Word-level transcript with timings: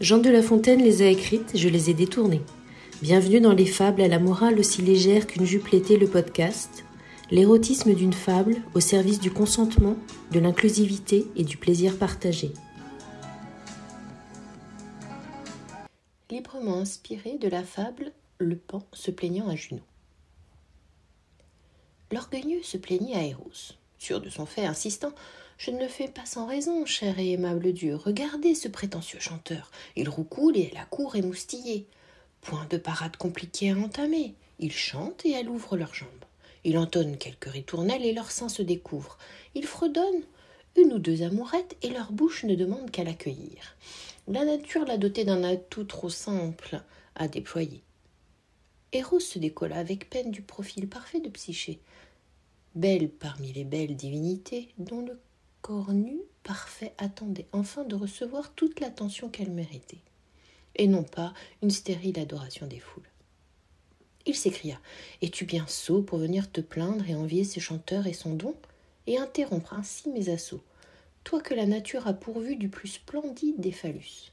Jean 0.00 0.18
de 0.18 0.30
La 0.30 0.42
Fontaine 0.42 0.80
les 0.80 1.02
a 1.02 1.08
écrites, 1.08 1.56
je 1.56 1.68
les 1.68 1.90
ai 1.90 1.94
détournées. 1.94 2.42
Bienvenue 3.02 3.40
dans 3.40 3.52
les 3.52 3.66
fables 3.66 4.00
à 4.00 4.06
la 4.06 4.20
morale 4.20 4.60
aussi 4.60 4.80
légère 4.80 5.26
qu'une 5.26 5.44
jupe 5.44 5.66
l'était 5.68 5.96
le 5.96 6.06
podcast. 6.06 6.84
L'érotisme 7.32 7.92
d'une 7.94 8.12
fable 8.12 8.58
au 8.74 8.80
service 8.80 9.18
du 9.18 9.32
consentement, 9.32 9.96
de 10.30 10.38
l'inclusivité 10.38 11.26
et 11.34 11.42
du 11.42 11.56
plaisir 11.56 11.98
partagé. 11.98 12.52
Librement 16.30 16.78
inspiré 16.78 17.36
de 17.36 17.48
la 17.48 17.64
fable 17.64 18.12
Le 18.38 18.54
pan 18.54 18.84
se 18.92 19.10
plaignant 19.10 19.48
à 19.48 19.56
Junon. 19.56 19.82
L'orgueilleux 22.12 22.62
se 22.62 22.76
plaignait 22.76 23.16
à 23.16 23.24
Eros, 23.24 23.74
sûr 23.98 24.20
de 24.20 24.30
son 24.30 24.46
fait, 24.46 24.64
insistant 24.64 25.12
je 25.58 25.72
ne 25.72 25.80
le 25.80 25.88
fais 25.88 26.06
pas 26.06 26.24
sans 26.24 26.46
raison, 26.46 26.86
cher 26.86 27.18
et 27.18 27.32
aimable 27.32 27.72
Dieu. 27.72 27.96
Regardez 27.96 28.54
ce 28.54 28.68
prétentieux 28.68 29.18
chanteur. 29.18 29.72
Il 29.96 30.08
roucoule 30.08 30.56
et 30.56 30.70
la 30.72 30.84
cour 30.84 31.16
émoustillée. 31.16 31.86
Point 32.40 32.66
de 32.70 32.76
parade 32.76 33.16
compliquée 33.16 33.72
à 33.72 33.76
entamer. 33.76 34.34
Il 34.60 34.70
chante 34.70 35.26
et 35.26 35.32
elle 35.32 35.48
ouvre 35.48 35.76
leurs 35.76 35.94
jambes. 35.94 36.08
Il 36.62 36.78
entonne 36.78 37.18
quelques 37.18 37.50
ritournelles 37.50 38.04
et 38.04 38.12
leurs 38.12 38.30
seins 38.30 38.48
se 38.48 38.62
découvrent. 38.62 39.18
Il 39.56 39.66
fredonne 39.66 40.22
une 40.76 40.92
ou 40.92 41.00
deux 41.00 41.22
amourettes 41.22 41.76
et 41.82 41.90
leur 41.90 42.12
bouche 42.12 42.44
ne 42.44 42.54
demande 42.54 42.92
qu'à 42.92 43.02
l'accueillir. 43.02 43.76
La 44.28 44.44
nature 44.44 44.84
l'a 44.84 44.96
doté 44.96 45.24
d'un 45.24 45.42
atout 45.42 45.84
trop 45.84 46.08
simple 46.10 46.80
à 47.16 47.26
déployer. 47.26 47.82
Eros 48.92 49.20
se 49.20 49.40
décolla 49.40 49.76
avec 49.76 50.08
peine 50.08 50.30
du 50.30 50.42
profil 50.42 50.88
parfait 50.88 51.20
de 51.20 51.28
Psyché, 51.28 51.80
belle 52.76 53.08
parmi 53.08 53.52
les 53.52 53.64
belles 53.64 53.96
divinités 53.96 54.68
dont 54.78 55.00
le 55.00 55.18
corps 55.62 55.92
nu, 55.92 56.18
parfait, 56.42 56.94
attendait 56.98 57.46
enfin 57.52 57.84
de 57.84 57.94
recevoir 57.94 58.52
toute 58.54 58.80
l'attention 58.80 59.28
qu'elle 59.28 59.50
méritait, 59.50 60.02
et 60.76 60.86
non 60.86 61.02
pas 61.02 61.34
une 61.62 61.70
stérile 61.70 62.18
adoration 62.18 62.66
des 62.66 62.80
foules. 62.80 63.08
Il 64.26 64.34
s'écria 64.34 64.78
Es-tu 65.22 65.44
bien 65.44 65.66
sot 65.66 66.02
pour 66.02 66.18
venir 66.18 66.50
te 66.50 66.60
plaindre 66.60 67.08
et 67.08 67.14
envier 67.14 67.44
ces 67.44 67.60
chanteurs 67.60 68.06
et 68.06 68.12
son 68.12 68.34
don, 68.34 68.54
et 69.06 69.18
interrompre 69.18 69.74
ainsi 69.74 70.08
mes 70.10 70.28
assauts, 70.28 70.62
toi 71.24 71.40
que 71.40 71.54
la 71.54 71.66
nature 71.66 72.06
a 72.06 72.12
pourvu 72.12 72.56
du 72.56 72.68
plus 72.68 72.88
splendide 72.88 73.60
des 73.60 73.72
phallus 73.72 74.32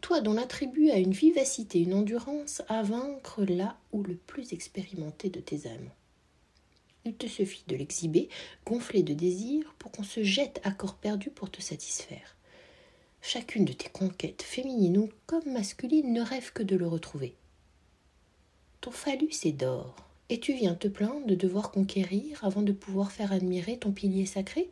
toi 0.00 0.20
dont 0.20 0.34
l'attribut 0.34 0.90
a 0.90 0.98
une 0.98 1.12
vivacité, 1.12 1.80
une 1.80 1.94
endurance 1.94 2.62
à 2.68 2.82
vaincre 2.82 3.44
là 3.44 3.76
où 3.92 4.02
le 4.02 4.14
plus 4.14 4.52
expérimenté 4.52 5.28
de 5.28 5.40
tes 5.40 5.66
âmes. 5.66 5.90
Il 7.04 7.14
te 7.14 7.26
suffit 7.26 7.64
de 7.68 7.76
l'exhiber, 7.76 8.28
gonflé 8.66 9.02
de 9.02 9.14
désir, 9.14 9.74
pour 9.78 9.90
qu'on 9.90 10.02
se 10.02 10.22
jette 10.22 10.60
à 10.64 10.70
corps 10.70 10.96
perdu 10.96 11.30
pour 11.30 11.50
te 11.50 11.62
satisfaire. 11.62 12.36
Chacune 13.22 13.64
de 13.64 13.72
tes 13.72 13.88
conquêtes, 13.88 14.42
féminines 14.42 14.98
ou 14.98 15.10
comme 15.26 15.52
masculines, 15.52 16.12
ne 16.12 16.22
rêve 16.22 16.52
que 16.52 16.62
de 16.62 16.76
le 16.76 16.86
retrouver. 16.86 17.34
Ton 18.80 18.90
phallus 18.90 19.44
est 19.44 19.52
d'or, 19.52 19.96
et 20.28 20.38
tu 20.38 20.52
viens 20.52 20.74
te 20.74 20.88
plaindre 20.88 21.26
de 21.26 21.34
devoir 21.34 21.70
conquérir 21.70 22.44
avant 22.44 22.62
de 22.62 22.72
pouvoir 22.72 23.10
faire 23.10 23.32
admirer 23.32 23.78
ton 23.78 23.92
pilier 23.92 24.26
sacré 24.26 24.70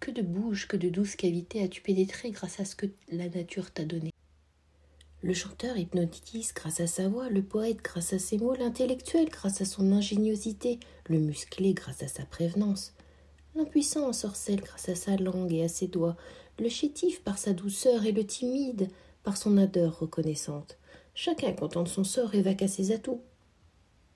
Que 0.00 0.10
de 0.10 0.22
bouches, 0.22 0.66
que 0.66 0.76
de 0.76 0.88
douces 0.88 1.16
cavités 1.16 1.62
as-tu 1.62 1.82
pénétré 1.82 2.30
grâce 2.30 2.58
à 2.60 2.64
ce 2.64 2.74
que 2.74 2.86
la 3.10 3.28
nature 3.28 3.70
t'a 3.70 3.84
donné 3.84 4.10
le 5.22 5.34
chanteur 5.34 5.76
hypnotise 5.76 6.52
grâce 6.54 6.80
à 6.80 6.86
sa 6.86 7.08
voix, 7.08 7.28
le 7.28 7.42
poète 7.42 7.82
grâce 7.82 8.14
à 8.14 8.18
ses 8.18 8.38
mots, 8.38 8.54
l'intellectuel 8.54 9.28
grâce 9.28 9.60
à 9.60 9.66
son 9.66 9.92
ingéniosité, 9.92 10.80
le 11.08 11.18
musclé 11.18 11.74
grâce 11.74 12.02
à 12.02 12.08
sa 12.08 12.24
prévenance, 12.24 12.94
l'impuissant 13.54 14.08
ensorcelle 14.08 14.60
grâce 14.60 14.88
à 14.88 14.94
sa 14.94 15.16
langue 15.16 15.52
et 15.52 15.64
à 15.64 15.68
ses 15.68 15.88
doigts, 15.88 16.16
le 16.58 16.68
chétif 16.68 17.22
par 17.22 17.38
sa 17.38 17.52
douceur 17.52 18.06
et 18.06 18.12
le 18.12 18.24
timide 18.24 18.88
par 19.22 19.36
son 19.36 19.58
ardeur 19.58 19.98
reconnaissante. 19.98 20.78
Chacun 21.14 21.52
content 21.52 21.82
de 21.82 21.88
son 21.88 22.04
sort 22.04 22.34
et 22.34 22.42
va 22.42 22.54
qu'à 22.54 22.68
ses 22.68 22.92
atouts. 22.92 23.20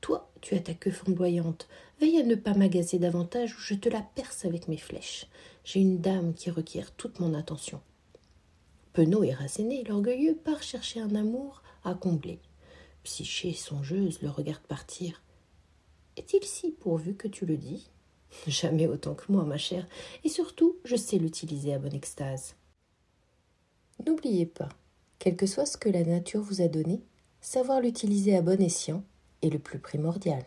Toi, 0.00 0.30
tu 0.40 0.54
as 0.54 0.60
ta 0.60 0.74
queue 0.74 0.90
flamboyante. 0.90 1.68
Veille 2.00 2.18
à 2.18 2.24
ne 2.24 2.34
pas 2.34 2.54
m'agacer 2.54 2.98
davantage 2.98 3.56
ou 3.56 3.60
je 3.60 3.74
te 3.74 3.88
la 3.88 4.02
perce 4.02 4.44
avec 4.44 4.68
mes 4.68 4.76
flèches. 4.76 5.26
J'ai 5.64 5.80
une 5.80 6.00
dame 6.00 6.34
qui 6.34 6.50
requiert 6.50 6.92
toute 6.92 7.20
mon 7.20 7.34
attention. 7.34 7.80
Penaud 8.92 9.24
et 9.24 9.32
Rasséné, 9.32 9.84
l'orgueilleux, 9.84 10.36
part 10.36 10.62
chercher 10.62 11.00
un 11.00 11.14
amour 11.14 11.62
à 11.82 11.94
combler. 11.94 12.40
Psyché, 13.04 13.54
songeuse, 13.54 14.20
le 14.20 14.28
regarde 14.28 14.62
partir. 14.62 15.22
Est-il 16.18 16.44
si 16.44 16.72
pourvu 16.72 17.14
que 17.14 17.28
tu 17.28 17.46
le 17.46 17.56
dis? 17.56 17.88
Jamais 18.46 18.86
autant 18.86 19.14
que 19.14 19.32
moi, 19.32 19.44
ma 19.44 19.56
chère, 19.56 19.86
et 20.24 20.28
surtout, 20.28 20.76
je 20.84 20.96
sais 20.96 21.18
l'utiliser 21.18 21.72
à 21.72 21.78
bonne 21.78 21.94
extase. 21.94 22.54
N'oubliez 24.06 24.46
pas, 24.46 24.68
quel 25.18 25.36
que 25.36 25.46
soit 25.46 25.66
ce 25.66 25.78
que 25.78 25.88
la 25.88 26.04
nature 26.04 26.42
vous 26.42 26.60
a 26.60 26.68
donné, 26.68 27.00
savoir 27.40 27.80
l'utiliser 27.80 28.36
à 28.36 28.42
bon 28.42 28.60
escient 28.60 29.04
est 29.40 29.50
le 29.50 29.58
plus 29.58 29.78
primordial. 29.78 30.44